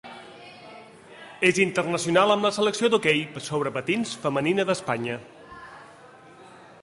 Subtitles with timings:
[1.49, 5.19] És internacional amb la Selecció d'hoquei sobre patins femenina d'Espanya.